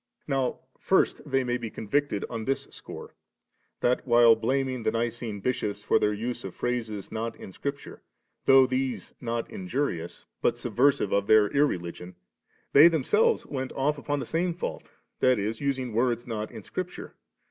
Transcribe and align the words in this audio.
Now 0.27 0.61
first 0.79 1.21
they 1.29 1.43
may 1.43 1.57
be 1.57 1.69
convicted 1.69 2.25
on 2.27 2.45
this 2.45 2.67
score, 2.71 3.13
that, 3.81 4.07
while 4.07 4.35
blaming 4.35 4.81
the 4.81 4.89
Nicene 4.89 5.41
Bishops 5.41 5.83
for 5.83 5.99
their 5.99 6.11
use 6.11 6.43
of 6.43 6.57
plmises 6.57 7.11
not 7.11 7.35
in 7.35 7.51
Scripture, 7.51 8.01
though 8.45 8.65
these 8.65 9.13
not 9.21 9.47
injurious, 9.51 10.25
hot 10.41 10.57
subversive 10.57 11.11
of 11.11 11.27
their 11.27 11.49
irreligion, 11.49 12.15
they 12.73 12.87
themselves 12.87 13.45
went 13.45 13.71
off 13.73 13.99
upon 13.99 14.17
the 14.17 14.25
same 14.25 14.55
fiiult, 14.55 14.85
that 15.19 15.37
is, 15.37 15.61
using 15.61 15.93
words 15.93 16.25
not 16.25 16.49
in 16.49 16.63
Scripture 16.63 17.13
* 17.21 17.23